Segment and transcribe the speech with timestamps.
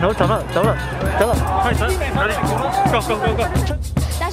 [0.00, 0.76] 走走了，走了，
[1.18, 2.32] 走了，快走，哪里
[2.90, 3.89] ？Go go go go！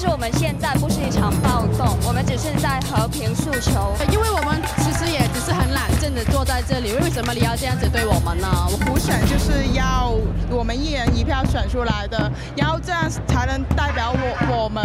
[0.10, 3.94] 我们现在不是一场暴动，我们只是在和平诉求。
[4.12, 8.48] 因为我们其实也只是很懒静的坐在这里，为什么你要这样子对我们呢？
[8.72, 10.12] 我普选就是要
[10.50, 14.84] 我们一人一票选出来的，然后这样才能代表我我们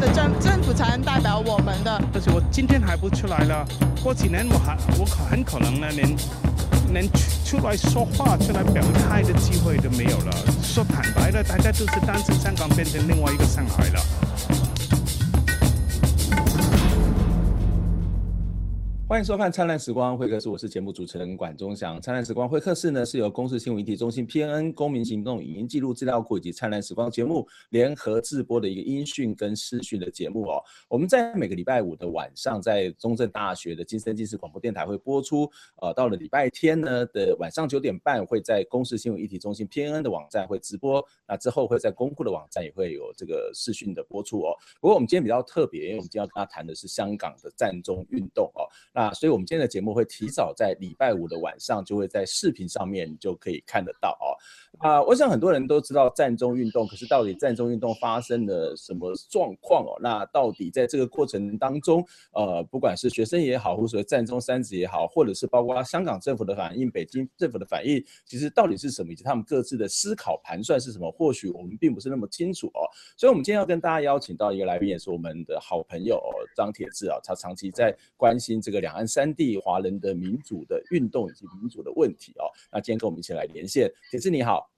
[0.00, 2.00] 的政政府才能代表我们的。
[2.12, 3.66] 但是我今天还不出来了，
[4.02, 6.16] 过几年我还我可很可能呢连。
[6.92, 7.08] 连
[7.42, 10.32] 出来说话、出来表态的机会都没有了。
[10.62, 14.00] 说坦白了，大家都是担心香港变成另外一个上海了。
[19.12, 21.98] 欢迎收看《灿烂时光会客室》，我是节目主持人管中祥。
[22.00, 30.64] 《灿烂时光会客室》呢是由公视新闻议题中心、PNN 公民行动影音记录资料库以及《灿烂时光》节目联合制播的一个音讯跟视讯的节目哦。
[30.88, 35.46] 我们在每个礼拜五的晚上，在中正大学的金声金视广播电台会播出。
[35.82, 41.04] 呃，到了礼拜天呢的晚上九点半，会在公视新闻议题中心 PNN 的网站会直播。
[41.28, 44.56] 那之后会在公库的网站也会有这个视讯的播出哦。
[44.80, 48.64] 不过我们今天比较特别，因为我们今天要跟他谈的是香港的战中运动哦。
[48.94, 54.32] 那啊所以，我们今天的节目会提早在礼拜五的晚上，就会在视频上面就可以看得到哦。
[54.78, 59.98] 啊，我想很多人都知道战中运动，可是到底战中运动发生了什么状况哦？
[60.00, 71.10] 那到底在这个过程当中，呃，不管是学生也好，或者说占中三子也好，或者是包括香港政府的反应、北京政府的反应，其实到底是什么，以及他们各自的思考盘算是什么？
[71.12, 72.88] 或许我们并不是那么清楚哦。
[73.16, 76.20] 所以，我们今天要跟大家邀请到一个来宾，也是我们的好朋友
[76.56, 82.44] 张铁志啊，他长期在关心这个两岸三地华人的民主的运动以及民主的问题哦。
[82.70, 84.70] 那今天跟我们一起来连线，铁志你好。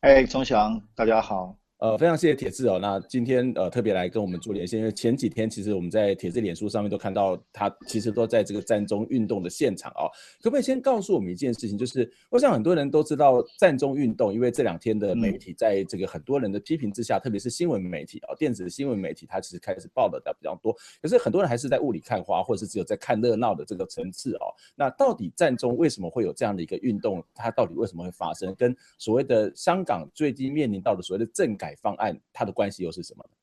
[0.00, 1.56] 哎，钟祥，大家好。
[1.82, 2.78] 呃，非常谢谢铁志哦。
[2.80, 10.06] 那今天呃特别来跟我们做连线，因为前几天其实我们在铁志脸书上面都看到他其实都在这个战中运动的现场哦。
[10.40, 20.72] 可不可以先告诉我们一件事情，就是我想很多人都知道战中运动，因为这两天的媒体在这个很多人的批评之下，嗯、特别是新闻媒体哦，电子新闻媒体，它其实开始报道的比较多。
[21.00, 24.54] 可是很多人还是在雾里看花，或者是只有在看热闹的这个层次哦。
[24.76, 27.24] 那到底战中为什么会有这样的一个运动？
[27.34, 28.54] 它到底为什么会发生？
[28.54, 33.36] 跟所谓的香港最近面临到的所谓的政改方案，它的关系又是什么呢？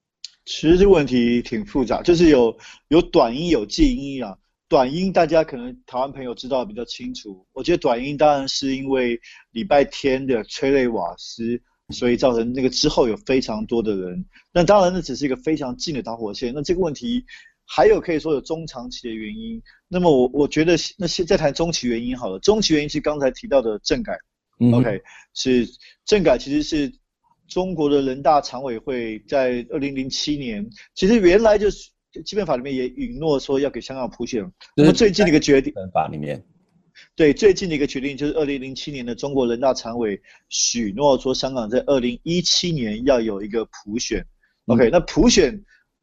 [0.45, 2.57] 其实这个问题挺复杂，就是有
[2.87, 4.35] 有短音有近音啊。
[4.67, 9.19] 短音大家可能台湾朋友知道比较清楚，我觉得短音当然是因为
[9.51, 14.25] 礼拜天的催泪瓦斯，所以造成那个之后有非常多的人。
[14.51, 16.51] 那当然那只是一个非常近的导火线。
[16.53, 17.23] 那这个问题
[17.65, 19.61] 还有可以说有中长期的原因。
[19.87, 24.17] 那么我我觉得那现在谈中期原因好了，中期原因是刚才提到的政改。
[24.59, 25.01] 嗯，OK，
[25.35, 25.67] 是
[26.05, 26.91] 政改其实是。
[27.49, 31.89] 中国的人大常委会在二零零七年，其实原来就是
[32.23, 34.49] 基本法里面也允诺说要给香港普选。
[34.75, 36.41] 那么最近的一个决定，基本法里面，
[37.15, 44.23] 对最近的一个决定就是二零零七年的中国人大常委许诺说香港在二零一七年要有一个普选。
[44.67, 45.59] OK，那普选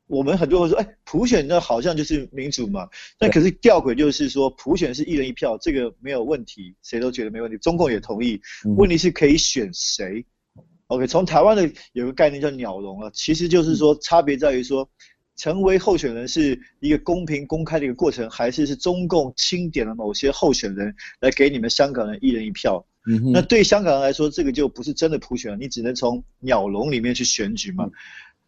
[0.09, 2.89] 我们很多人说，哎，普选那好像就是民主嘛。
[3.19, 8.41] 但可是吊诡就是说，普选是一人一票，这个没有问题，谁都觉得没问题，中共也同意。
[8.77, 10.25] 问题是可以选谁
[10.89, 14.89] ？OK，从台湾的有个概念叫鸟笼啊，其实就是说差别在于说，
[15.35, 22.87] 成为候选人是一个公平公开的一个过程，还是是中共钦点了某些候选人来给你们香港人一人一票。
[23.09, 23.33] 嗯哼。
[23.33, 27.91] 那对香港人来说，这个就不是真的普选了，你只能从鸟笼里面去选举嘛。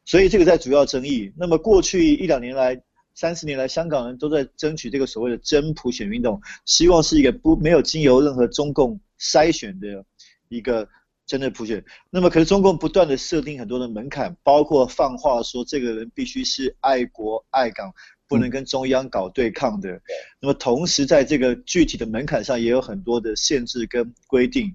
[0.04, 1.32] 所以这个在主要争议。
[1.36, 2.80] 那么过去一两年来，
[3.14, 10.04] 三十年来，香港人都在争取这个所谓的真普选运动，希望是一个不没有经由任何中共筛选的
[10.48, 10.88] 一个。
[11.28, 17.92] 真的普选，那么可是中共不断的设定很多的门槛，包括放话说这个人必须是爱国爱港，
[18.26, 20.00] 不能跟中央搞对抗的。
[20.40, 24.74] 那么同时在这个具体的门槛上也有很多的限制跟规定。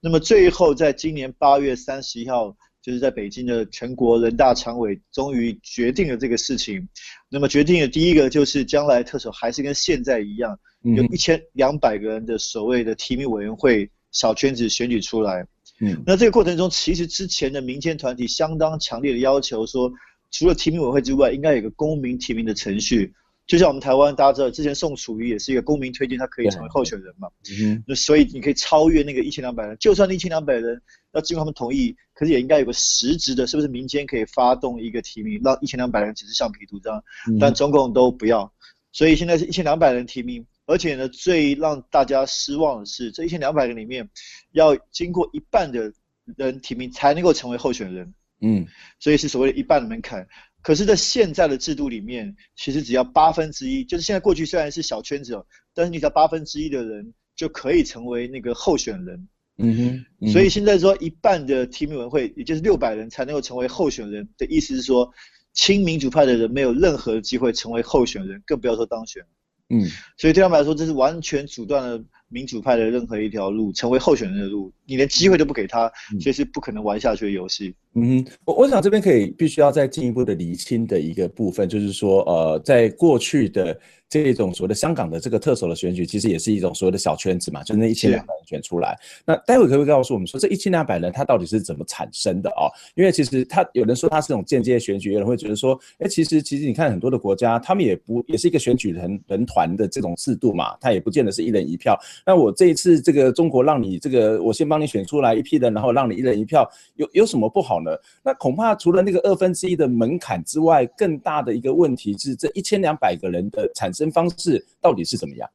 [0.00, 6.88] 那么最后在今年八月三十一号，就是在北京的全国人大常委终于决定了这个事情。
[7.28, 15.46] 那么决定的第一个就是将来特首还是跟现在一样，有一千两百个人的所谓的提名委员会小圈子选举出来。
[15.82, 19.92] 嗯，那这个过程中，其实之前的民间团体相当强烈的要求说，
[20.30, 23.12] 除了提名委员会之外，应该有个公民提名的程序。
[23.44, 27.28] 就像我们台湾，大家知道，之前宋楚瑜也是一个公民推荐，他可以成为候选人嘛。
[27.60, 27.82] 嗯。
[27.88, 30.80] 那所以你可以超越那个一千两百人，就算那一千两百人
[31.12, 37.02] 要经过他们同意，可是也应该有个实质的，是不是民间可以发动一个提名，让一千两百人只是橡皮图章？
[37.40, 38.50] 但中共都不要，
[38.92, 44.08] 所以现在是一千两百人提名，而且呢，最让大家失望的是，这一千两百个里面，
[44.52, 45.92] 要经过一半的
[46.36, 48.14] 人提名才能够成为候选人。
[48.40, 48.66] 嗯。
[49.00, 50.26] 所以是所谓的一半的门槛。
[50.62, 55.44] 可是，在现在的制度里面，其实只要八分之一，就是现在过去虽然是小圈子哦，
[55.74, 59.28] 但是你只要八分之一的人就可以成为那个候选人。
[59.58, 60.04] 嗯哼。
[60.20, 65.12] 嗯，所以现在说一半的提名委员会，也就是六百人才能够成为候选人的意思是说，
[65.52, 69.24] 亲民主派的人没有任何机会成为候选人，更不要说当选。
[69.72, 69.88] 嗯。
[70.16, 75.90] 所以对他们来说，这是完全阻断了民主派的任何一条路，成为候选人的路，你连机会都不给他，
[76.20, 77.74] 所以是不可能玩下去的游戏。
[77.94, 83.78] 嗯，我我想这边可以必须要再进一步的厘清的一个部分，就是说，呃，在过去的
[84.08, 88.98] 这种所谓的香港的这个特首的选举，其实也是一种所谓的小圈子嘛，就是那一千两百人选出来。
[89.26, 92.68] 那待会可不可以告诉我们说，这一千两百人他到底是怎么产生的哦？
[92.94, 101.94] 因为其实他有人说他是这种间接选举，有人会觉得说，哎，其实其实你看很多的国家，他们也不也是一个选举人人团的这种制度嘛，他也不见得是一人一票。
[102.24, 107.96] 那我这一次这个中国让你这个，我先帮你选出来一批人，然后让你一人一票，有有什么不好呢？
[108.22, 115.48] 那恐怕除了那个二分之一的门槛之外，更大的一个问题是这一千两百个人的产生方式到底是怎么样？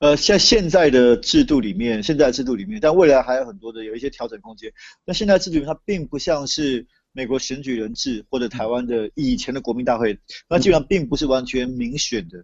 [0.00, 4.72] 呃，像现在的制度里面，现在制度里面，但未来还有很多的有一些调整空间。
[5.04, 10.16] 那现在制度里面它并不像是美国选举人制或者台湾的以前的国民大会，
[10.48, 12.38] 那基本上并不是完全民选的，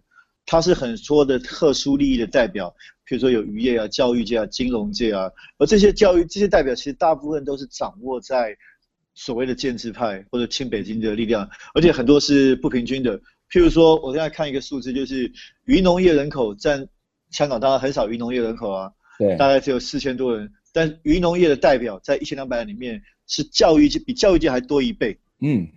[0.45, 2.73] 它是很多的特殊利益的代表。
[3.07, 8.55] 譬如说有渔业啊、教育界啊、金融界啊，而这些教育这些代表其实大部分都是掌握在
[9.13, 13.17] 所谓的建制派或者亲北京的力量，而且很多是不平均的。
[13.51, 15.31] 譬如说，我现在看一个数字，就是
[15.65, 16.87] 渔农业人口占
[17.29, 25.15] 香港当然很少渔农业人口啊，对，大概只有四千多人，但渔农业的代表在一千两百人里面是教育界比教育界还多一倍。
[25.41, 25.67] 嗯，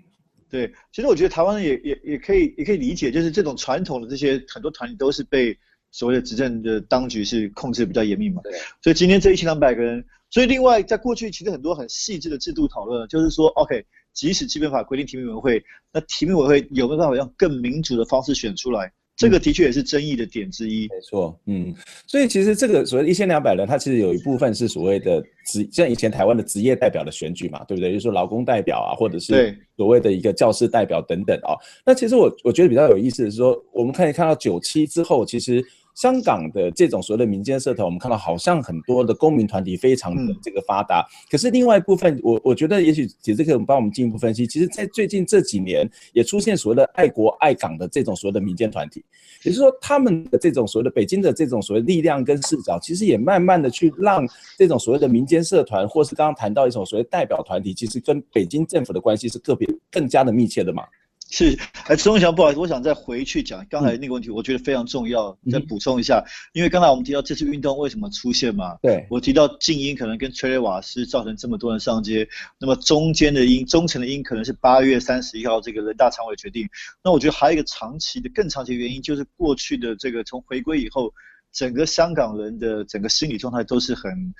[0.51, 5.59] 对，其实我觉得台湾也也也可以也可以理解，就是这种传统的这些很多团体都是被。
[5.91, 8.43] 所谓的执政的当局是控制比较严密嘛？
[8.43, 8.53] 对。
[8.83, 18.93] 所以今天这一千两百个人，所以另外在过去其实很多很细致的制度讨论，就是说，OK，即使基本法规定提名委员会，那提名委员会有没有办法用更民主的方式选出来？
[19.19, 20.89] 这个的确也是争议的点之一。
[20.89, 21.75] 没错，嗯。
[22.07, 27.91] 所以其实这个所谓一千两百人，它其实有一部分是所谓的职，像以前台湾的职业代表的选举嘛，对不对？
[27.91, 31.53] 就是说劳工代表啊，或者是所谓的一个教师代表等等啊。
[31.85, 35.63] 那其实我我觉得比较有意思的是说，我们可以看到九七之后，其实。
[35.99, 41.05] 香港的这种所谓的民间社团，我们看到好像很多的公民团体非常的这个发达。
[41.29, 44.47] 可是另外一部分，我我觉得也许其实可以帮我们进一步分析。
[44.47, 49.05] 其实，在最近这几年，也出现所谓的爱国爱港的这种所谓的民间团体，
[49.43, 54.25] 也就是说，他们的这种所谓的北京的这种所谓力量跟视角，其实也慢慢的去让
[54.57, 60.85] 这种所谓的民间社团，或是刚刚谈到一种所谓代表团体，其实跟北京政府的关系是特别更加的密切的嘛。
[61.31, 68.77] 是，哎，陈宗祥，不好意思，我想再回去讲刚才那个问题，我觉得非常重要，嗯、再补充一下，因为刚才我们提到这次运动为什么出现嘛？
[68.81, 72.27] 对，我提到静音可能跟催泪瓦斯造成这么多人上街，
[72.59, 76.67] 那么中间的音，中层的音可能是八月三十一号这个人大常委决定，
[77.05, 81.13] 那我觉得还有一个长期的、更长期的原因，就是过去的这个从回归以后，
[81.53, 84.35] 整个香港人的整个心理状态都是很、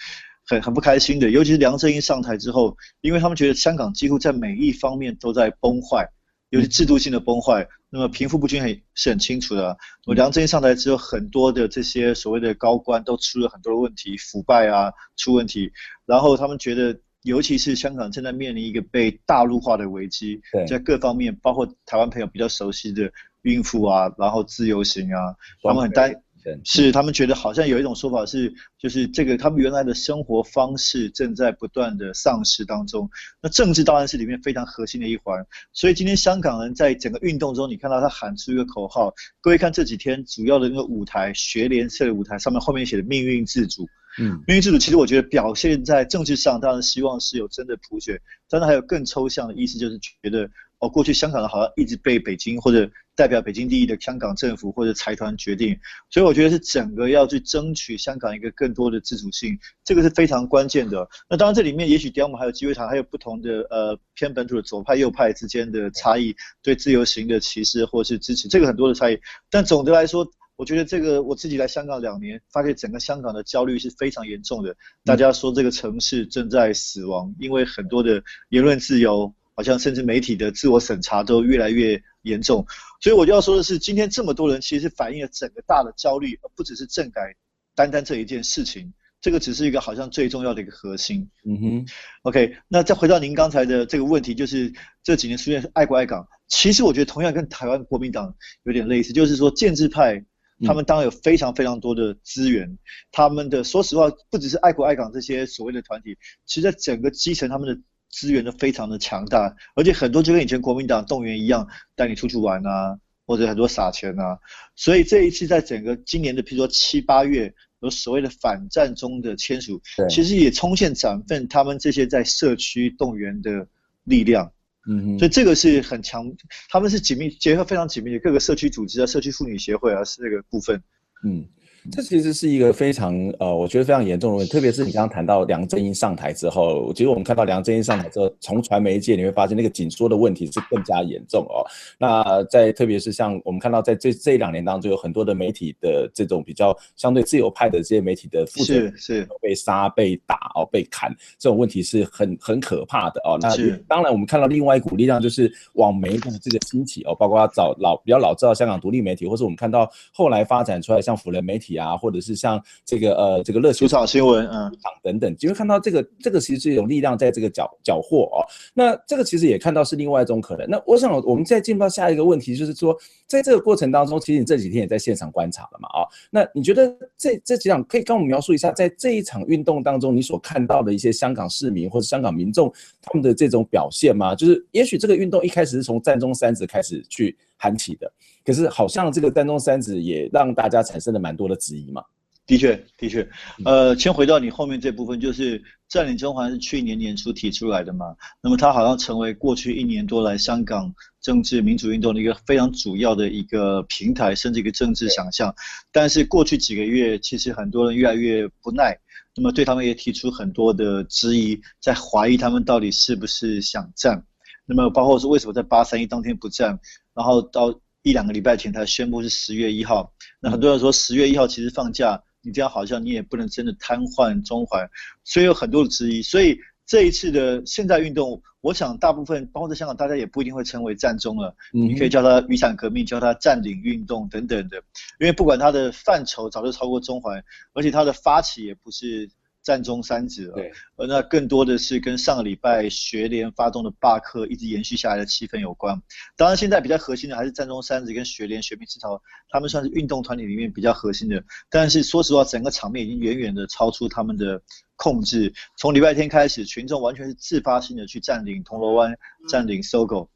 [0.47, 6.09] 很、很不开心的，尤其是梁振英上台之后，因为他们觉得香港几乎在每一方面都在崩坏。
[6.51, 9.77] 尤其制度性的崩坏，那么贫富不均衡是很清楚的。
[10.07, 15.71] 我梁振英上台之后，很多的这些所谓的高官都出了很多的问题，腐败啊出问题。
[16.07, 23.13] 然后他们觉得，尤其是香港正在面临一个被大陆化的危机，在各方面，包括台湾朋友比较熟悉的
[23.43, 26.23] 孕妇啊，然后自由行啊，他们很担。
[26.65, 33.09] 是他们觉得好像有一种说法是，就是这个他们原来的生活方式正在不断的丧失当中。
[33.41, 35.45] 那政治当然是里面非常核心的一环。
[35.73, 43.87] 所以今天香港人在整个运动中，你看到他喊出一个口号，各位看这几天主要的那个舞台，学联社的舞台上面后面写的“命运自主”。
[44.21, 55.77] 嗯，命运自主其实我觉得表现在政治上，当然希望是有真的普选，当然还有更抽象的意思，就是觉得哦，过去香港的好像一直被北京或者代表北京利益的香港政府或者财团决定，
[56.09, 61.09] 所以我觉得是整个要去争取香港一个更多的自主性，这个是非常关键的。
[61.29, 66.33] 那当然这里面也许等下我们还有机会谈，还有不同的呃偏本土的左派右派之间的差异，
[66.63, 69.19] 对自由行的歧视或是支持，这个很多的差异。
[69.51, 74.77] 但总的来说，我觉得这个我自己来香港两年，发现整个香港的焦虑是非常严重的。
[75.05, 79.35] 大家说这个城市正在死亡，因为很多的言论自由。
[79.59, 82.65] 好像甚至媒体的自我审查都越来越严重，
[83.01, 87.35] 所以我就要说的是，今天这么多人其实反映了整个大的焦虑，而不只是政改
[87.75, 91.29] 单单这一件事情，这个只是一个好像最重要的一个核心。
[91.45, 91.87] 嗯哼
[92.23, 94.73] ，OK，那再回到您刚才的这个问题，就是
[95.03, 100.25] 这几年出现爱国爱港，其实我觉得同样跟台湾国民党有点类似，就是说建制派
[100.65, 102.79] 他们当然有非常非常多的资源，嗯、
[103.11, 107.83] 他们的说实话不只是爱国爱港这些所谓的团体，其实在整个基层他们的。
[108.11, 114.39] 资源都非常的强大，而且很多就跟以前国民党动员一样，带你出去玩啊，或者很多撒钱啊。
[114.75, 123.69] 所以这一次在整个今年的，譬如说七八月，有所谓的反战中的签署，其实也充分展现他们这些在社区动员的
[124.05, 124.53] 力量。
[124.89, 126.33] 嗯哼，所以这个是很强，
[126.71, 130.83] 他们是紧密结合非常紧密的各个社区组织啊、社区妇女协会啊，是这个部分。
[131.25, 131.47] 嗯。
[131.91, 141.65] 这其实是一个非常呃，我觉得非常严重的问题，特别是你刚刚谈到梁振英上台之后，其实我们看到梁振英上台之后，从传媒界你会发现那个紧缩的问题是更加严重哦。
[141.99, 153.39] 那在特别是像我们看到在这这一两年当中，有很多的媒体的这种比较相对自由派的这些媒体的负责人是被杀、被打哦、被砍，这种问题是很很可怕的哦。
[153.41, 153.49] 那
[153.87, 161.78] 当然我们看到另外一股力量就是网媒的这个兴起哦，包括早老比较老知道香港独立媒体，或是我们看到后来发展出来像辅仁媒体。
[161.79, 164.71] 啊，或者是像这个呃，这个热球场新闻，嗯，
[165.03, 168.45] 等等，就会看到这个这个其实是一种力量在这个缴缴获哦。
[168.75, 170.69] 那这个其实也看到是另外一种可能。
[170.69, 184.35] 那我想我们再进入到下一个问题，就是说，在这个过程当中，其实你这几天也在现场观察了嘛，啊，那你觉得这这几场可以跟我们描述一下，在这一场运动当中，你所看到的一些香港市民或者香港民众他们的这种表现吗？
[184.35, 188.11] 就是也许这个运动一开始是从占中三子开始去喊起的。
[188.49, 192.03] 可是好像这个丹中三子也让大家产生了蛮多的质疑嘛。
[192.47, 193.29] 的确，的确，
[193.67, 198.17] 呃，先回到你后面这部分，就是占领中环是去年年初提出来的嘛。
[198.43, 200.91] 那么它好像成为过去一年多来香港
[201.21, 205.55] 政治民主运动的一个非常主要的一个平台，甚至一个政治想象。
[205.93, 208.99] 但是过去几个月，其实很多人越来越不耐，
[209.37, 214.25] 那么对他们也提出很多的质疑，在怀疑他们到底是不是想占。
[214.65, 216.81] 那么包括说为什么在八三一当天不占，
[217.13, 217.79] 然后到。
[218.09, 220.11] 一两个礼拜前才宣布是十月一号，
[220.41, 224.89] 那很多人说十月一号其实放假，你这样好像你也不能真的瘫痪中环，
[225.25, 226.23] 所以有很多的质疑。
[226.23, 234.79] 所以这一次的现在运动，我想大部分包括在香港，大家也不一定会称为占中了，你可以叫它雨伞革命，叫它占领运动等等的，
[235.21, 239.29] 因为不管它的范畴早就超过中环，而且它的发起也不是。
[239.69, 246.01] 占中三子了，对，而那更多的是跟上个礼拜学联发动的罢课一直延续下来的气氛有关。
[246.39, 249.21] 当然，现在比较核心的还是占中三子跟学联、学民思潮，
[249.51, 251.45] 他们算是运动团体里面比较核心的。
[251.69, 254.63] 但是说实话，整个场面已经远远的超出他们的
[254.97, 255.53] 控制。
[255.77, 259.15] 从礼拜天开始，群众完全是自发性的去占领铜锣湾、
[259.51, 260.29] 占领 SOGO。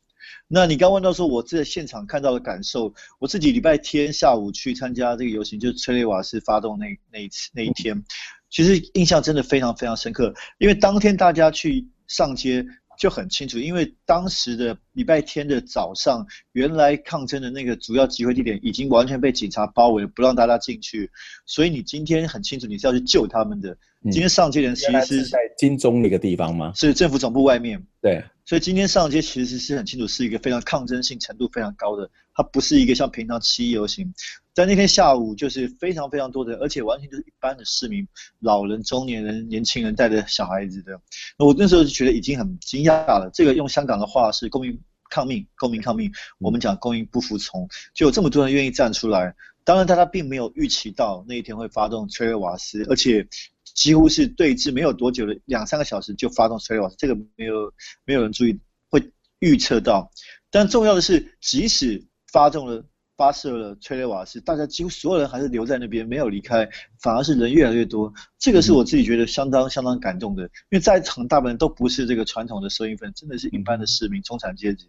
[0.46, 8.04] 那你刚问到说，我在现场看到的感受，我自己礼拜天下午去参加这个游行，就是催泪瓦斯发动那那一次那一天。
[8.52, 12.64] 其实印象真的非常非常深刻，因为当天大家去上街
[12.98, 21.10] 就很清楚，因为当时的礼拜天的早上，原来抗争的那个主要集会地点已经完全被警察包围，不让大家进去，
[21.46, 23.76] 所以你今天很清楚你是要去救他们的。
[24.10, 26.72] 今天上街的人其实是在金钟那个地方吗？
[26.74, 27.82] 是政府总部外面。
[28.02, 34.12] 对，所以今天上街其实是很清楚，是一个非常抗争性程度非常高的，它不是一个像平常七一游行。
[34.54, 38.06] 在那天下午就是非常非常多的人，而且完全就是一般的市民，
[38.40, 41.00] 老人、中年人、年轻人带着小孩子的。
[41.38, 43.30] 那我那时候就觉得已经很惊讶了。
[43.32, 44.80] 这个用香港的话是公民
[45.10, 46.12] 抗命，公民抗命。
[46.38, 49.34] 我们讲公民不服从，就有这么多人愿意站出来。
[49.64, 53.28] 当然，大家并没有预期到那一天会发动催泪瓦斯，而且。
[53.74, 57.72] 几乎是对峙没有多久的两三个小时就发动催泪瓦斯，这个没有
[58.04, 59.02] 没有人注意会
[59.38, 60.10] 预测到。
[60.50, 62.84] 但重要的是，即使发动了
[63.22, 66.68] 发射了催泪瓦斯，大家几乎所有人还是留在那边没有离开，
[67.00, 68.12] 反而是人越来越多。
[68.36, 74.88] 这个是我自己觉得相当相当感动的，因为在场大部分都不是这个传统的社运分，真的是一般的市民、中产阶级。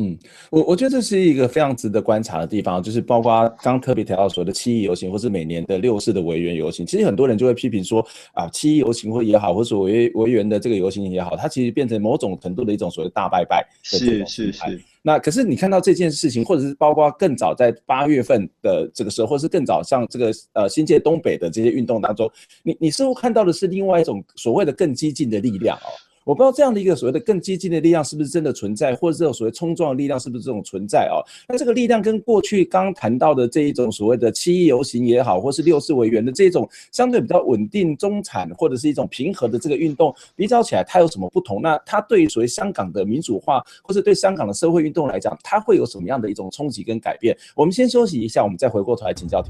[0.00, 0.16] 嗯，
[0.50, 8.00] 我我觉得这是一个非常值得观察的地方，就是包括刚特别提到所谓的七一游行，或是每年的六四的维园游行，其实很多人就会批评说
[8.32, 13.68] 啊，七一游行或也好，或是维维园的这个游行也好，它其实变成某种程度的一种所谓大拜拜。
[13.82, 14.80] 是是是。
[15.02, 22.30] 那可是你看到这件事情，或者是包括更早在八月份的这个时候，或是更早像这个呃新界东北的这些运动当中，
[22.62, 25.90] 你你似乎看到的是另外一种所谓的更激进的力量哦。
[26.28, 31.24] 我不知道这样的一个所谓的更激进的力量是不是真的存在，或者这种所谓冲撞的力量是不是这种存在哦？
[31.48, 41.62] 那这个力量跟过去刚刚谈到的这一种所谓的七一游行也好，或是六四维园的这种相对比较稳定中产或者是一种平和的这个运动比较起来，它有什么不同？
[41.62, 47.34] 那它对于所谓香港的民主化，或者对香港的社会运动来讲，它会有什么样的一种冲击跟改变？
[47.54, 49.42] 我们先休息一下，我们再回过头来请教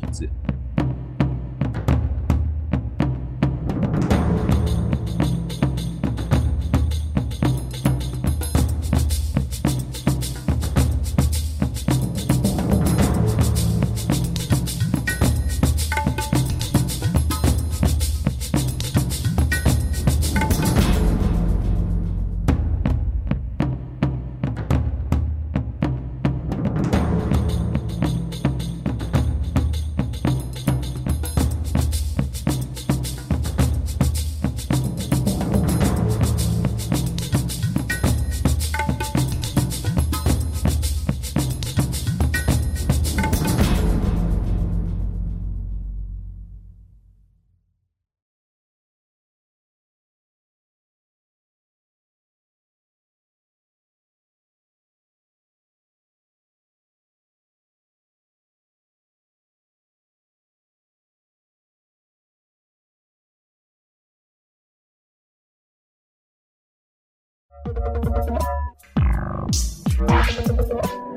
[67.78, 71.07] 亭志。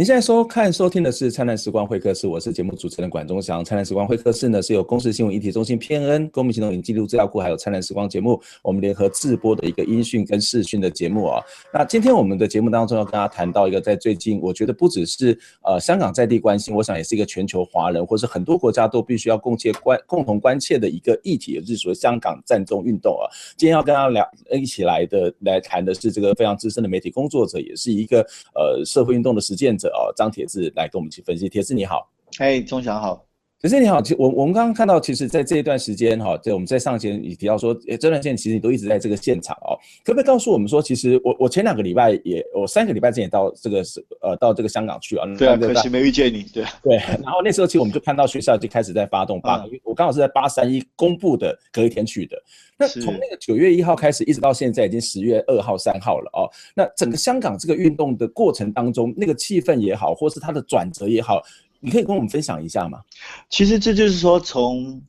[0.00, 3.60] 你现在收看、收听的是《灿烂时光会客室》，我是节目主持人管中祥。
[3.62, 11.42] 《灿烂时光会客室》呢是由公视新闻议题中心 PNN、公民行动影记录资料库，还有《灿烂时光》节目我们联合制播的一个音讯跟视讯的节目啊。
[11.70, 23.28] 那今天我们的节目当中要跟大家谈到一个，在最近我觉得不只是呃香港在地关心，我想也是一个全球华人或是很多国家都必须要共切关共同关切的一个议题，就是说香港占中运动啊。
[23.54, 29.89] 今天要跟大家聊一起来的来谈的是这个非常资深的媒体工作者，也是一个呃社会运动的实践者。
[29.90, 31.48] 哦，张铁志来跟我们一起分析。
[31.48, 33.24] 铁志你好，哎，钟祥好，
[33.60, 34.00] 铁志你好。
[34.00, 39.76] 其实我我们刚刚看到，其实在这一段时间哈，在我们在上节也提到说，诶，这段时间其实你都一直在这个现场哦。
[40.02, 45.26] 可不可以告诉我们说，其实我我前两个礼拜也，我三个礼拜之前也到这个是呃到这个香港去啊。
[45.36, 46.42] 对啊，可惜没遇见你。
[46.44, 46.96] 对对。
[47.22, 52.42] 然后那时候其实我们就看到学校就开始在发动八，嗯、我刚好是在八三一公布的隔一天去的。
[52.78, 56.48] 那从那个九月一号开始，一直到现在已经十月二号、三号了哦。
[56.74, 61.42] 那整个香港这个运动的过程当中，那个气氛也好，或是它的转折也好，
[61.80, 63.00] 你可以跟我们分享一下吗？
[63.48, 65.02] 其实这就是说从。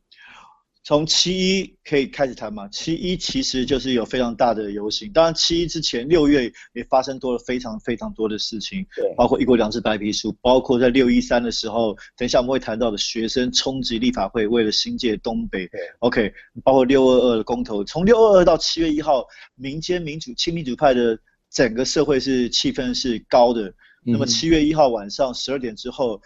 [0.83, 2.67] 从七一可以开始谈嘛？
[2.69, 21.17] 七一其实就是有非常大的游行，当然七一之前六月也发生多了非常非常多的事情，对，包括一国两制白皮书，包括在六一三的时候，等一下我们会谈到的学生冲击立法会，为了新界东北，对，OK，包括六二二的公投，从六二二到七月一号，民间民主亲民主派的
[21.51, 26.19] 整个社会是气氛是高的，嗯、那么七月一号晚上十二点之后，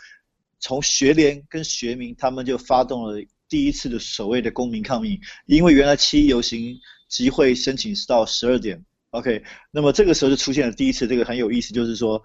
[0.60, 3.24] 从学联跟学民他们就发动了。
[3.48, 6.76] 第一次的所谓的公民抗命，因为原来七一游行
[7.08, 12.22] 集会申请是到十二点，OK，那么这个时候就出现了第一次，这个很有意思，就是说，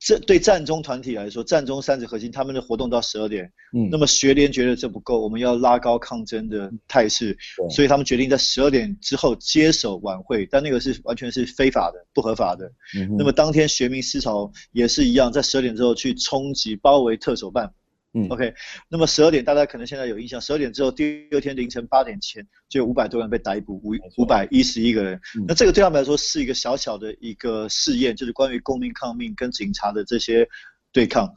[0.00, 3.44] 这对战中团体来说，战中三子核心他们的活动到十二点，
[3.76, 12.64] 嗯，那么学联觉得这不够，我们要拉高抗争的态势，嗯，所以他们决定在十二点之后接手晚会，但那个是完全是非法的、不合法的。
[12.96, 17.70] 嗯，那么当天学民思潮也是一样，在十二点之后去冲击、包围特首办。
[18.12, 18.52] 嗯，OK，
[18.88, 25.20] 那么十二点大家可能现在有印象，十二点之后第二天凌晨八点前就有五百多人被逮捕，五五百一十一个人。
[25.46, 30.48] 那这个对他们来说是一个小小的一个试验，就是关于公民抗命跟警察的这些
[30.92, 31.32] 对抗。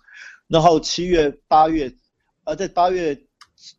[0.48, 1.94] 然后七月八月，
[2.46, 3.16] 呃，在八月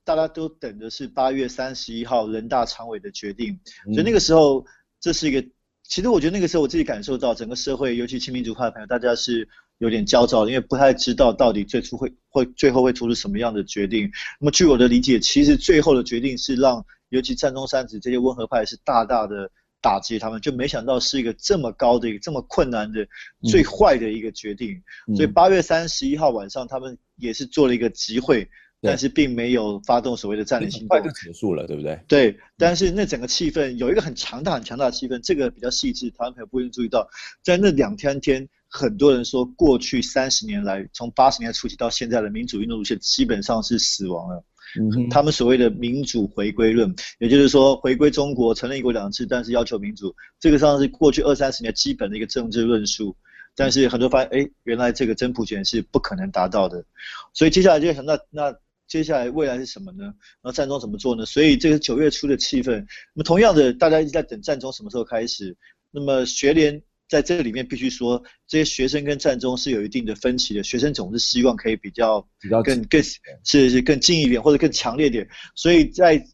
[0.04, 3.58] 大家都等的是八月三十一号人大常委的决定，
[3.92, 4.64] 所以那个时候
[5.00, 5.44] 这是一个，
[5.82, 9.48] 其实我觉得那个时候我自己感受到整个社会，尤其亲民主派的朋友，大家是。
[9.84, 14.10] 有点焦躁，因为不太知道到底最初会会最后会做出什么样的决定。
[14.40, 19.50] 那么据我的理解，其实最后的决定是让尤其战中三子这些温和派是大大的
[19.82, 23.06] 打击他们，就没想到是一个这么高的一个这么困难的
[23.42, 24.82] 最坏的一个决定。
[25.06, 28.48] 嗯、所以八月三十一号晚上，他们也是做了一个集会。
[28.84, 31.98] 但是并没有发动所谓的战略行动，就结束了，对不对？
[32.06, 37.08] 对，但是那整个气氛有一个很强大、很强大的气氛，这个比较细致，台湾朋友不一定注意到，
[37.42, 44.44] 在那两天天，很多人说过去三十年来，从八十年代初期到现在的民主运动路线基本上是死亡了。
[44.78, 53.16] 嗯哼，他们所谓的民主回归论，也就是说回归中国，承认一国两制，但是要求民主，这个上是过去二三十年基本的一个政治论述。
[53.56, 56.84] 但是很多发现，哎，原来这个真普选是不可能达到的，
[57.32, 58.54] 所以接下来就想那那。
[58.86, 60.04] 接下来未来是什么呢？
[60.04, 61.24] 然后战中怎么做呢？
[61.26, 62.78] 所以这个九月初的气氛，
[63.14, 65.56] 那么同样的，大家一直在等战中什么时候开始。
[65.90, 70.62] 那么学联在这个里面必须说，这些学生跟战中是有一定的分歧的。
[70.62, 73.02] 学生总是希望可以比较比较更更
[73.44, 75.28] 是是更近一点或者更强烈点。
[75.54, 76.24] 所以在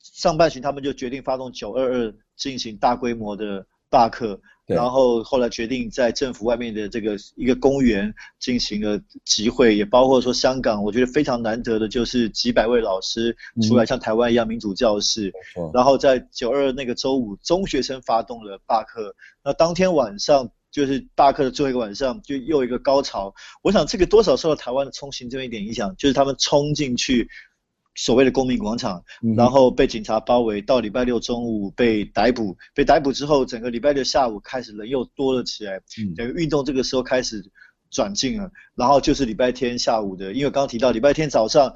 [0.00, 4.40] 上半旬，他们就决定发动九二二进行大规模的罢课。
[4.64, 13.36] 然后后来决定在政府外面的这个一个公园进行了集会，也包括说香港，我觉得非常难得的就是几百位老师
[13.68, 15.30] 出来像台湾一样民主教室。
[15.58, 19.14] 嗯、然后在九二那个周五，中学生发动了罢课。
[19.44, 23.34] 那当天晚上就是罢课的最后一个晚上，就又一个高潮。
[23.62, 27.28] 我想这个多少受到台湾的冲行政一点影响，就是他们冲进去。
[27.94, 29.04] 所谓的公民广场，
[29.36, 32.56] 然后被警察包围，到礼拜六中午被逮捕。
[32.74, 35.78] 被逮捕之后，整个礼拜六下午开始人又多了起来，
[36.16, 37.44] 整个运动这个时候开始
[37.90, 38.50] 转进了。
[38.74, 41.74] 然后就是礼拜天下午的，因为刚刚提到礼拜天早上，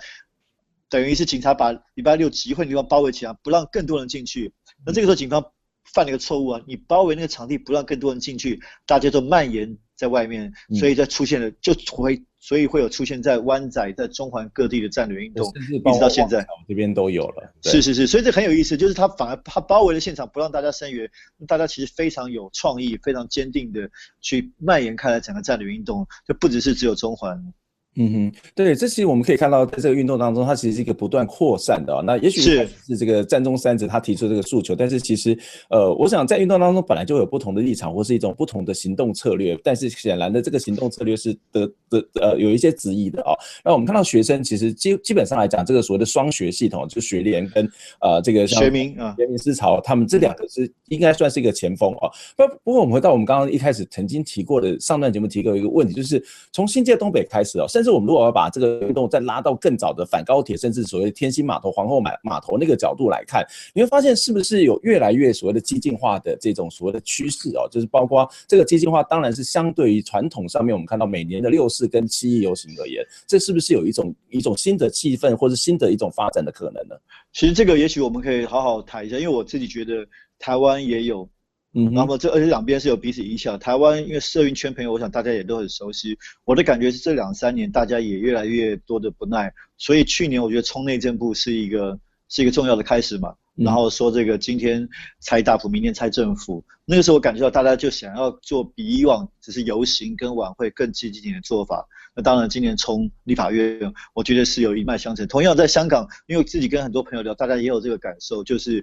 [0.88, 4.52] 等于是警察把礼拜六集会的地方包围起来，不让更多人进去。
[4.86, 5.44] 那这个时候警方
[5.92, 12.22] 犯了一个错误啊，你包围那个场地不让更多人进去，大家都蔓延在外面，所以才出现了就会。
[12.46, 17.52] 所以会有出现在湾仔、在中环各地的战略运动，一直到现在，这边都有了。
[17.64, 21.10] 是是是，所以这很有意思，就是他反而他包围了现场，不让大家声援，
[21.48, 27.52] 大家其实非常有创意、非常坚定的去蔓延开来整个战略运动，就不只是只有中环。
[27.98, 32.02] 嗯哼，对，这其实我们可以看到，在这个运动当中，它其实是一个不断扩散的啊、哦。
[32.02, 35.36] 那也许是是这个战中三子他提出这个诉求，但是其实，
[35.70, 39.58] 呃，我想在运动当中本来就有不同的立场，或是一种不同的行动策略。
[39.64, 43.38] 但是显然的，这个行动策略是得得呃有一些质疑的啊、哦。
[43.64, 47.66] 那我们看到学生其实基基本上来讲，这个所谓的双学系统，就学联跟
[48.02, 52.10] 呃这个学民啊学民思潮，他们这两个是应该算是一个前锋啊。
[52.36, 67.68] 不不过我们回到我们刚刚一开始曾经提过的上段节目提过一个问题，就是从新界东北开始哦，甚至是我们如果要把这个运动再拉到更早的反高铁，甚至所谓天星码头、皇后码码头那个角度来看，你会发现是不是有越来越所谓的激进化的这种所谓的趋势哦？
[67.70, 76.96] 就是包括这个激进化，当然是相对于传统上面我们看到每年的六四跟七一游行而言，这是不是有一种一种新的气氛，或是新的一种发展的可能呢？
[77.32, 80.06] 其实这个也许我们可以好好谈一下，因为我自己觉得
[80.38, 81.28] 台湾也有。
[81.74, 83.58] 嗯，那么这而且两边是有彼此影响。
[83.58, 86.16] 台湾因为社运圈朋友，我想大家也都很熟悉。
[86.44, 92.00] 我的感觉是这两三年大家也越来越多的不耐，所以去年我觉得冲内政部是一个
[92.30, 93.34] 是一个重要的开始嘛。
[93.54, 94.88] 然后说这个今天
[95.20, 101.86] 拆大埔，明天拆政府，那个时候我感觉到大家就想要做比以往只是游行跟晚会更积极点的做法。
[102.14, 105.26] 那当然今年冲立法院，我觉得是有一脉相承。
[105.28, 108.82] 同样在香港，因为自己跟很多朋友聊，大家也有这个感受，就是。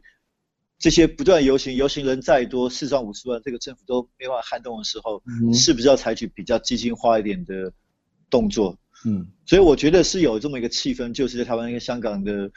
[0.84, 7.72] 这些不断游行，游行人再多，四万五十万，这个政府都没办法撼动的时候，嗯，是不是要采取比较激进化一点的
[8.30, 8.78] 动作？
[9.06, 12.52] 嗯，所以我觉得是有这么一个气氛，就是在台湾跟香港的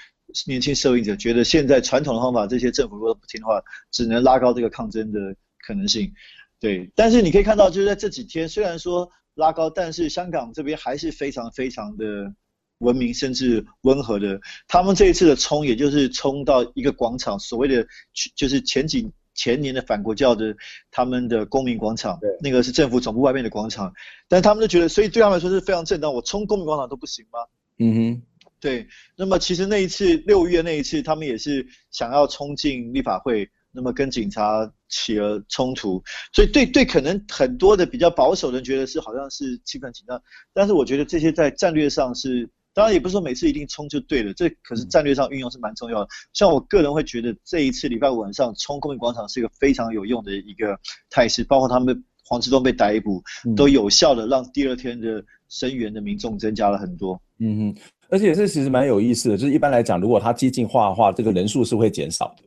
[0.45, 3.63] 年轻社运者觉得，现在传统的方法，这些政府如果不听的话，
[3.93, 5.21] 只能拉高这个抗争的
[5.65, 6.13] 可能性。
[6.59, 12.35] 对，但是你可以看到，就是在这几天，虽然说拉高，但是香港这边还是非常非常的。
[12.79, 17.87] 文明甚至温和的，他们这一次的冲，也就是冲到一个广场，所谓的
[18.35, 20.55] 就是前几前年的反国教的
[20.91, 23.93] 他们的公民广场，那个是政府总部外面的广场，
[24.29, 27.39] 但他们都觉得，所以对他们来说是非常正当，我冲公民广场都不行吗？
[27.79, 28.23] 嗯哼，
[28.61, 28.87] 对。
[29.17, 42.51] 那么其实那一次六月那一次，他们也是想要冲进立法会，那么跟警察起了冲突，所以对对，可能很多的比较保守的人觉得是好像是气氛紧张，但是我觉得这些在战略上是。
[42.77, 46.09] 当然也不是说每次一定冲就对了，这可是战略上运用是蛮重要的。
[46.35, 53.23] 像我个人会觉得这一次礼拜五晚上冲公民广场是一个非常有用的一个态势，包括他们黄之锋被逮捕，
[53.57, 57.19] 都有效的让第二天的声援的民众增加了很多。
[57.39, 62.43] 嗯哼，而且这其实蛮有意思的，就是一般来讲，如果他激进化的话，这个人数是会减少的。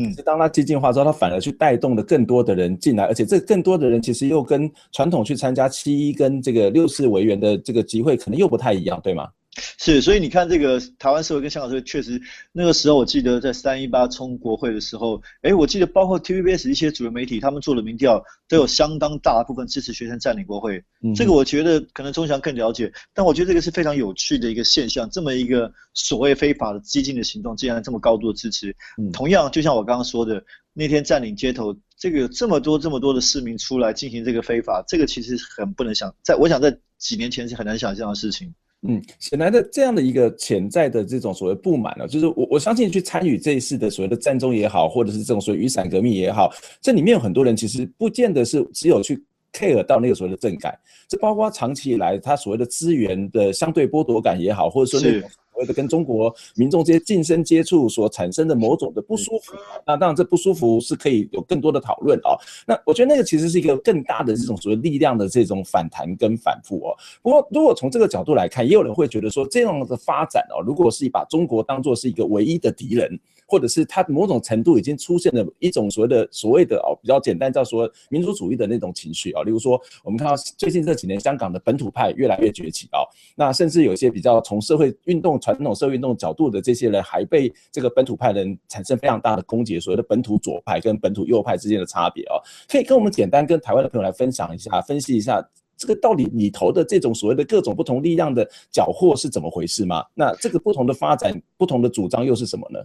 [0.00, 9.28] 嗯，当他激进化之后，他反而去带动了更多的人进来，而且这更多的人其实又跟传统去参加七一跟这个六四维园的这个集会可能又不太一样，对吗？
[9.78, 12.20] 是，所以你看这个台湾社会跟香港社会，确实
[12.52, 20.82] 那个时候我记得在三一八冲国会的时候，诶，我记得包括 TVBS 一些主流媒体，他们做的民调都有相当大部分支持学生占领国会。
[21.02, 28.74] 嗯，这个我觉得可能钟祥更了解，但我觉得这个是非常有趣的一个现象，这么一个所谓非法的激进的行动，竟然这么高度的支持。
[28.98, 38.52] 嗯，同样就像我刚刚说的，那天占领街头，这个有这么多这么多的市民出来进行这个非法，这个其实很不能想，在我想在几年前是很难想象的事情。
[38.86, 55.30] 嗯，显然的这样的一个潜在的这种所谓不满呢，就是我我相信去参与这一次的所谓的战争也好，或者是这种所谓雨伞革命也好，这里面有很多人其实不见得是只有去 care 到那个所谓的政改，这包括长期以来他所谓的资源的相对剥夺感也好，或者说那种。
[55.54, 59.54] 所谓的跟中国民众这些近身接触所产生的某种的不舒服，
[59.86, 62.34] 那当然这不舒服是可以有更多的讨论啊。
[62.66, 66.96] 那我觉得那个其实是一个更大的这种所谓力量的这种反弹跟反复哦。
[67.22, 73.20] 不过如果从这个角度来看，也有人会觉得说这样的发展哦，如果是把中国当做是一个唯一的敌人。
[73.46, 83.00] 或者是它某种程度已经出现了一种所谓的所谓的哦比较简单叫说民族主义的那种情绪啊，例如说我们看到最近这几年香港的本土派越来越崛起啊，
[83.36, 92.36] 那甚至有些比较从社会运动传统社会运动角度的这些人，还被这个本土派人产生非常大的攻击，所谓的本土左派跟本土右派之间的差别啊，
[92.68, 100.04] 可以跟我们简单跟台湾的朋友来分享一下，分析一下这个到底里头的这种所谓的各种不同力量的搅和是怎么回事吗？
[100.14, 102.78] 那这个不同的发展、不同的主张又是什么呢？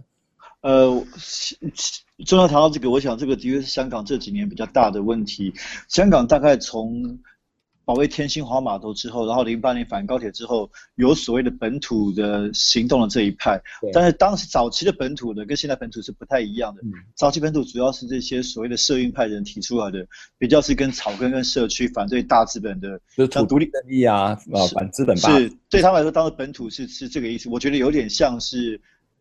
[0.62, 1.04] 呃，
[2.26, 5.54] 中央谈到这个，我想这个的确是香港这几年比较大的问题。
[5.88, 7.18] 香港大概从
[7.86, 13.58] 保卫天星华码头之后，然后零八年反高铁之后，有所谓的本土的行动的这一派。
[13.94, 16.82] 但是当时早期的本土的跟现在本土是不太一样的。
[17.16, 25.38] 早期本土主要是这些所谓的社运派人提出来的，比较是跟草根跟社区反对大资本的，就是土独立正义啊，啊反资本霸。
[25.38, 27.48] 是对他们来说，当时本土是是这个意思。
[27.48, 28.78] 我觉得有点像是。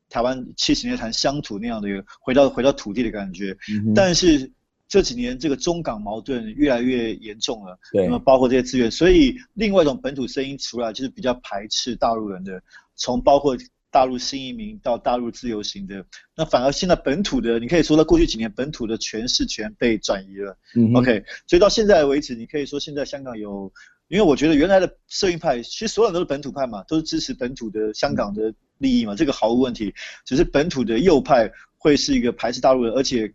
[0.10, 4.52] 台湾七十年谈乡土那样的一个回到回到土地的感觉，嗯、但是
[4.88, 12.60] 这几年这个中港矛盾越来越严重了，那么包括这些资源，所以另外一种本土声音出来就是比较排斥大陆人的，
[12.96, 13.56] 从包括
[13.92, 16.04] 大陆新移民到大陆自由行的，
[16.36, 23.72] 那反而现在本土的，你可以说到过去几年本土的权势权被转移了、嗯、，OK，所以到现在为止，你可以说现在香港有，
[24.08, 28.52] 因为我觉得原来的社运派其实所有人都是本土派嘛，都是支持本土的香港的。
[28.80, 29.94] 嗯利益嘛，这个毫无问题。
[30.26, 33.32] 只是本土的右派会是一个排斥大陆人，而且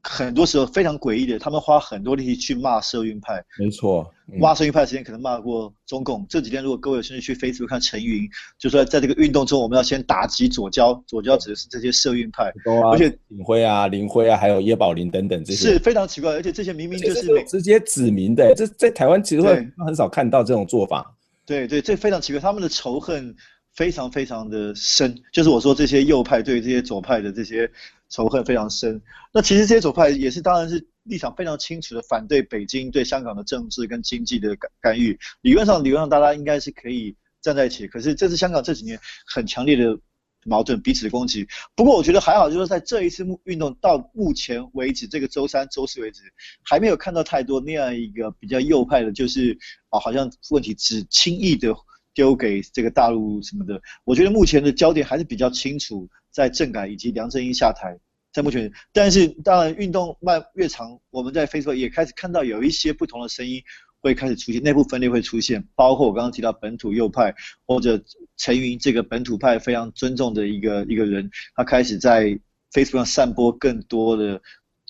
[0.00, 3.44] 很多时候非常诡异的，他们花很多力气去骂社运派。
[3.58, 6.24] 没错，骂社运派的时间可能骂过中共。
[6.28, 12.44] 这几天如果各位有兴趣去 Facebook 看陈云，就说在这个运动中，我们要先打击左交，左交指的是这些社运派。
[12.44, 16.32] 啊、而且林辉啊、林辉啊，还有叶宝林等等这些，是非常奇怪。
[16.32, 21.16] 而且这些明明就是直接指名的，这在台湾其实会很少看到这种做法。
[21.44, 23.34] 对对，这非常奇怪，他们的仇恨。
[23.74, 27.70] 非常非常的深，就是我说这些右派对这些左派的这些
[28.08, 29.00] 仇恨非常深。
[29.32, 35.18] 那其实这些左派也是，当然是立场非常清楚的反对北京对香港的政治跟经济的干干预。
[35.40, 37.88] 理论上，理论上大家应该是可以站在一起。
[37.88, 39.98] 可是这是香港这几年很强烈的
[40.44, 41.48] 矛盾，彼此的攻击。
[41.74, 46.20] 不过我觉得还好，就是在这一次运动到目前为止，这个周三、周四为止，
[46.62, 49.56] 还没有看到太多那样一个比较右派的，就是
[49.88, 51.74] 啊，好像问题只轻易的。
[52.14, 57.98] 丢给这个大陆什么的，我觉得目前的焦点还是比较清楚，在政改以及梁振英下台，
[58.32, 58.72] 在目前。
[58.92, 63.62] 但是当然，运动慢越长，我们在 Facebook 也开始看到有一些不同的声音
[64.00, 67.34] 会开始出现，内部分裂会出现，包括我刚刚提到本土右派
[67.66, 68.02] 或者
[68.36, 72.38] 陈云这个本土派非常尊重的一个一个人，他开始在
[72.72, 74.42] Facebook 上散播更多的，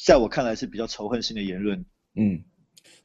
[0.05, 1.85] 在我看来是比较仇恨性的言论。
[2.15, 2.43] 嗯。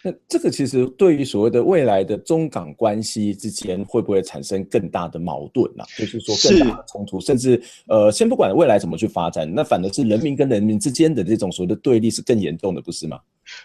[0.04, 5.88] 那这个其实对于所谓的未来的中港关系之间会不会产生更大的矛盾呢、啊？
[5.98, 13.20] 就是说更大的冲突，甚至呃，先不管未来怎么去发展，那反而是人民跟人民之间的这种所谓的对立是更严重的，不是吗？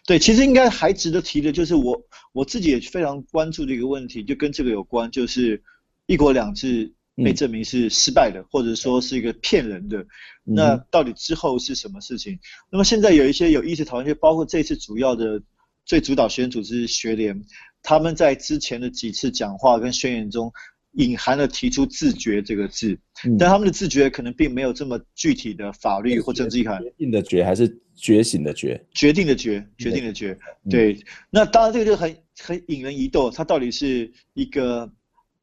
[0.06, 5.62] 对，其实应该还值得提的就是我我自己也非常关注的一个问题，就跟这个有关，就是
[6.06, 10.02] 一国两制被证明是失败的，嗯、或者说是一个骗人的。
[10.44, 12.32] 那到底之后是什么事情？
[12.32, 12.40] 嗯、
[12.70, 15.42] 那么现在有一些有意识讨论，就包括这次主要的。
[15.84, 17.40] 最主导学生组织学联，
[17.82, 20.52] 他们在之前的几次讲话跟宣言中，
[20.92, 26.82] 隐含了提出自觉这个字，嗯、但他们的自觉可能并没有这么具体的法律或政治意涵。
[26.82, 28.80] 决定的决还是觉醒的觉？
[28.94, 30.38] 决定的决，决定的决。
[30.70, 34.90] 对，嗯、那当然这个就很很引人疑窦，它到底是一个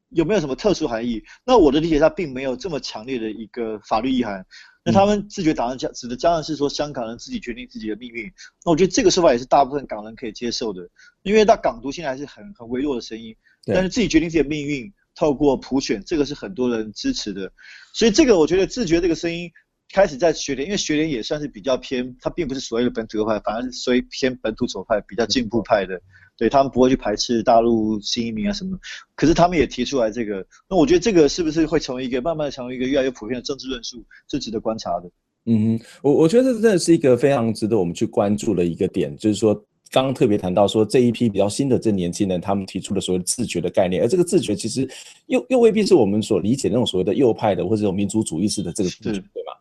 [0.09, 1.21] 有没有什么特殊含义？
[1.45, 4.45] 那我的理解，它并没有这么强烈的一个法律意涵。
[4.91, 8.31] 那他们自觉党人讲指的当然是说香港人自己决定自己的命运。
[8.65, 10.89] 那我觉得这个说法也是大部分港人可以接受的，
[11.23, 13.35] 因为到港独现在还是很很微弱的声音。
[13.65, 17.51] 但是自己决定自己的命运，透过普选，这个是很多人支持的。
[17.93, 19.51] 所以这个我觉得自觉这个声音
[19.93, 25.95] 开始在学联，因为学联也算是比较偏，它并不是所谓的本土派，反而是所谓偏本土左派，比较进步派的。
[25.95, 26.01] 嗯、
[26.39, 28.79] 对，他们不会去排斥大陆新移民啊什么。
[29.13, 35.11] 可是他们也提出来这个，那我觉得这个是不是会成为一个慢慢成为一个越来越普遍的政治论述，是值得观察的。
[35.45, 39.53] 嗯，我我觉得这真的是一个非常值得我们去关注的一个点，就是说
[39.91, 44.89] 刚刚特别谈到说这一批比较新的这年轻人，他们提出的所谓自觉的概念，而这个自觉其实
[45.27, 49.53] 又又未必是我们所理解那种所谓的右派的或者这种民族主义式的这个自觉，对吗？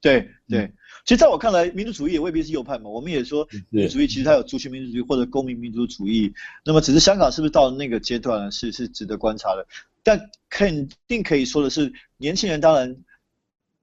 [0.00, 0.68] 对对，
[1.04, 2.88] 其实在我看来，民族主义也未必是右派嘛。
[2.88, 6.32] 我们也说民族主义其实它有族群民族主义或者公民民族主义，
[6.64, 9.66] 那么只是香港是不是到了那个阶段是是值得观察的，
[10.02, 12.96] 但肯定可以说的是，年轻人当然。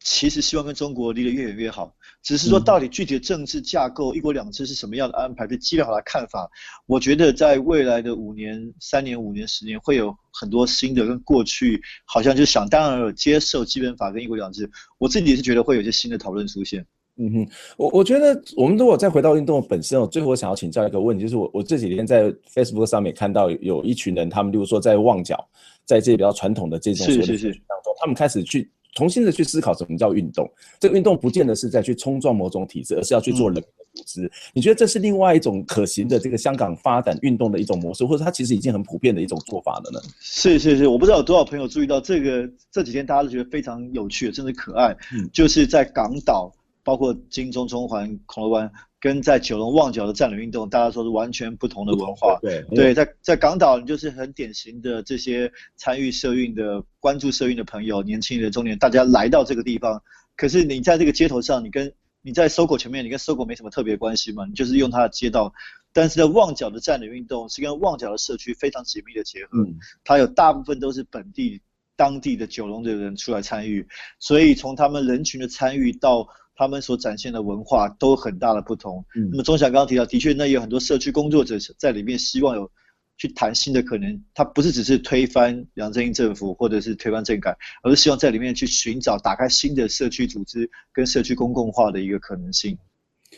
[0.02, 6.50] 其实希望跟中国离得越远越好，只是说到底具体的政治架构、一国两制是什么样的安排，对基本上的看法，
[6.86, 16.86] 我觉得在未来的五年、三年、五年、十年，会有很多新的跟过去好像就想当然有接受基本法跟一国两制，我自己也是觉得会有一些新的讨论出现。
[17.20, 25.38] 嗯哼，我我觉得我们如果再回到运动本身，我最后我想要请教一个问题，就是我我这几天在 Facebook 上面看到有一群人，他们例如说在旺角，
[25.86, 28.70] 在这些比较传统的这种所谓的当中，他们开始去。
[28.96, 34.26] 重新的去思考什么叫运动，这个运动不见得是在去冲撞某种体制，而是要去做人民的组织。
[34.26, 34.32] 嗯。
[34.52, 40.02] 你觉得这是另外一种可行的这个香港发展运动的一种模式，或者它其实已经很普遍的一种做法了呢？
[40.20, 44.92] 是是是，我不知道有多少朋友注意到这个，这几天大家都觉得非常有趣，甚至可爱。
[45.14, 46.52] 嗯，就是在港岛，
[46.90, 48.72] 包括金钟、中环、铜锣湾。
[49.02, 52.38] 跟在九龙旺角的占领运动，大家说是完全不同的文化。
[52.42, 60.04] 对对，在在港岛，你就是很典型的这些参与社运的、关注社运的朋友，年轻人、中年，大家来到这个地方。
[60.36, 64.46] 可是你在这个街头上，你跟你在 SOGO 前面，你跟 SOGO 没什么特别关系嘛？
[64.46, 65.54] 你就是用它的街道。
[65.94, 69.66] 但是在旺角的占领运动是跟旺角的社区非常紧密的结合，
[70.04, 71.62] 它有大部分都是本地
[71.96, 73.88] 当地的九龙的人出来参与，
[74.20, 76.28] 所以从他们人群的参与到。
[76.60, 79.06] 他们所展现的文化都很大的不同。
[79.16, 82.70] 嗯，那么钟祥刚刚提到，的确，那有很多社区工作者在里面，希望有
[83.18, 84.22] 去谈新的可能。
[84.34, 92.78] 他不是只是推翻梁振英政府，或者是推翻政改，而是希望在里面去寻找打开新的社区组织跟社区公共化的一个可能性。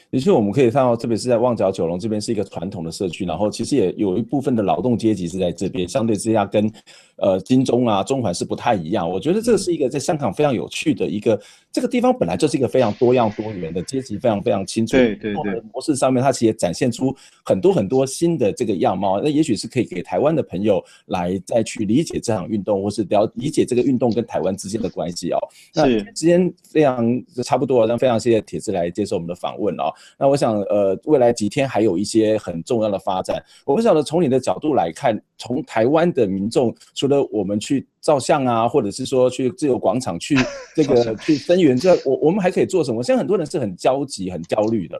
[0.09, 6.71] 的确，我们可以看到，特别是在旺角九龙这边是一个传统的社区，然后其实也有一部分的劳动阶级是在这边，相对之下跟
[7.17, 9.07] 呃金钟啊、中环是不太一样。
[9.07, 11.39] 我觉得这是一个在香港非常有趣的一个。
[11.71, 14.97] 这个地方本来就是一个非常多样多元的阶级，非常非常清楚。
[14.97, 15.61] 对对对。
[15.73, 19.21] 模式上面，它其实也展现出很多很多新的这个样貌。
[19.21, 25.39] 那也许是可以给台湾的朋友来再去理解这场运动，或是了理解这个运动跟台湾之间的关系哦。
[25.73, 29.93] 那时间非常差不多了，那非常谢谢铁子来接受我们的访问哦。
[30.17, 33.41] 那我想，呃，未来几天还有一些很重要的发展。
[33.65, 37.87] 我不晓得从你的角度来看，从台湾的民众，除了我们去。
[38.01, 40.35] 照相啊， 或者是说去自由广场去
[40.75, 43.03] 这个去声援，这我我们还可以做什么？
[43.03, 44.97] 现在很多人是很焦急、很焦虑的。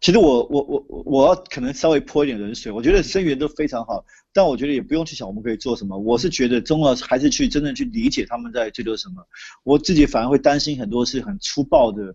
[0.00, 5.98] 其实我我我我要可能稍微泼一点冷水，我觉得声援都非常好，但我觉得也不用去想我们可以做什么。
[5.98, 9.16] 我是觉得中要还是去真正去理解他们在追求什么。
[9.62, 12.14] 我自己反而会担心很多是很粗暴的。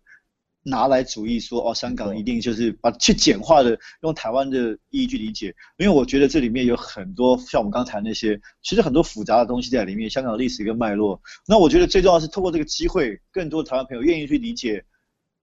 [0.63, 11.21] 拿来主义说哦，香港一定就是把去简化的用台湾的意义去理解，因为我觉得这里面有很多像我们刚才那些，其实很多复杂的东西在里面，香港的历史跟脉络。
[11.47, 14.83] 那我觉得最重要是透过这个机会，更多台湾朋友愿意去理解。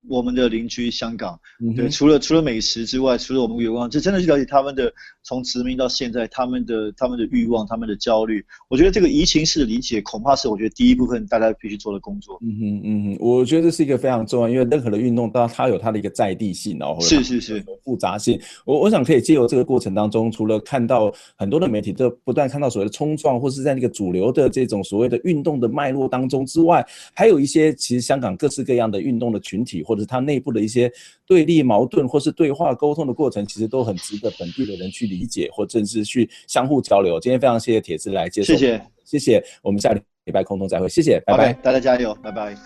[0.07, 1.39] 我们的邻居香港，
[1.77, 4.93] 对，除了除了美食之外，除了我们有望，这真的去了解他们的
[5.25, 8.45] 从殖民到现在，他们的他们的欲望，他们的焦虑。
[8.69, 12.39] 我觉得这个移情式的理解，恐怕是我觉得第一部分大家必须做的工作。
[12.43, 18.41] 嗯哼嗯哼，我觉得这是一个非常重要，因为任何的运动，它它有它的一个在地性，然后是是是复杂性。
[18.65, 30.05] 我我想可以借由这个过程当中，除了看到很多的媒体都不断看到所谓的冲撞，或是在那个主流的这种所谓的运动的脉络当中之外，还有一些其实香港各式各样的运动的群体或者。
[30.09, 30.91] 它内部的一些
[31.27, 37.21] 对立、矛盾，或是对话沟通的过程，其实都很值得本地的人去理解，或甚至去相互交流。
[37.21, 42.57] 今天非常谢谢铁子来接受，谢谢，谢谢，我们下礼拜空中再会，谢谢，拜拜，okay, 大家加油，拜拜。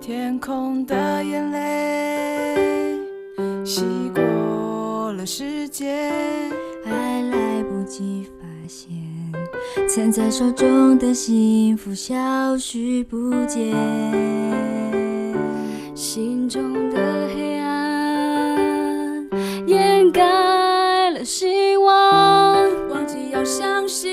[0.00, 2.96] 天空的眼泪，
[3.62, 3.82] 洗
[4.14, 6.10] 过了世界，
[6.82, 9.01] 还来不及发现。
[9.94, 13.74] 攒在手中的幸福消失不见，
[15.94, 19.28] 心中的黑暗
[19.66, 22.54] 掩盖了希望，
[22.88, 24.10] 忘记要相信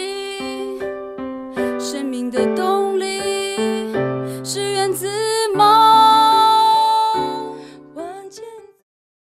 [1.79, 2.78] 生命的动。